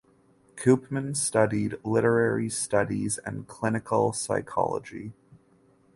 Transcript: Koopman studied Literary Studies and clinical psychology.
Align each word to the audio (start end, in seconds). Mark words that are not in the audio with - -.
Koopman 0.55 1.15
studied 1.15 1.75
Literary 1.83 2.49
Studies 2.49 3.19
and 3.19 3.47
clinical 3.47 4.13
psychology. 4.13 5.13